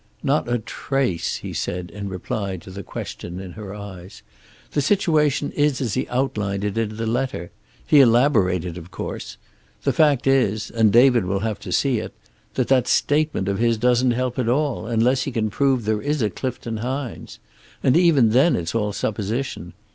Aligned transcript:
"Not 0.23 0.51
a 0.51 0.57
trace," 0.57 1.35
he 1.35 1.53
said, 1.53 1.91
in 1.91 2.09
reply 2.09 2.57
to 2.57 2.71
the 2.71 2.81
question 2.81 3.39
in 3.39 3.51
her 3.51 3.75
eyes. 3.75 4.23
"The 4.71 4.81
situation 4.81 5.51
is 5.51 5.79
as 5.79 5.93
he 5.93 6.07
outlined 6.07 6.63
it 6.63 6.75
in 6.75 6.95
the 6.97 7.05
letter. 7.05 7.51
He 7.85 7.99
elaborated, 7.99 8.79
of 8.79 8.89
course. 8.89 9.37
The 9.83 9.93
fact 9.93 10.25
is, 10.25 10.71
and 10.71 10.91
David 10.91 11.25
will 11.25 11.41
have 11.41 11.59
to 11.59 11.71
see 11.71 11.99
it, 11.99 12.15
that 12.55 12.67
that 12.69 12.87
statement 12.87 13.47
of 13.47 13.59
his 13.59 13.77
doesn't 13.77 14.09
help 14.17 14.39
at 14.39 14.49
all, 14.49 14.87
unless 14.87 15.21
he 15.21 15.31
can 15.31 15.51
prove 15.51 15.85
there 15.85 16.01
is 16.01 16.23
a 16.23 16.31
Clifton 16.31 16.77
Hines. 16.77 17.37
And 17.83 17.95
even 17.95 18.31
then 18.31 18.55
it's 18.55 18.73
all 18.73 18.93
supposition. 18.93 19.73